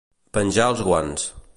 Penjar 0.37 0.65
els 0.73 0.81
guants. 0.89 1.31